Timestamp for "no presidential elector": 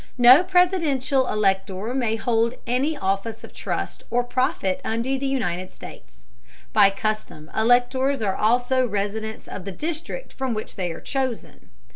0.31-1.93